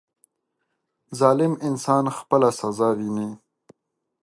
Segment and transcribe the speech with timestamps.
[1.19, 3.29] •ظالم انسان خپله سزا ویني.